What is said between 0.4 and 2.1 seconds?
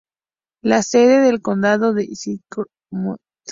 La sede del condado